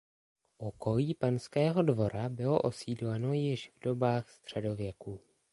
[0.57, 5.19] Okolí panského dvora bylo osídleno již v dobách středověku.